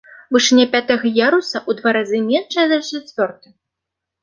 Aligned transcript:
Вышыня 0.35 0.63
пятага 0.75 1.11
яруса 1.27 1.57
ў 1.69 1.83
два 1.83 1.89
разы 1.99 2.23
меншая 2.33 2.67
за 2.75 2.79
чацвёрты. 2.89 3.47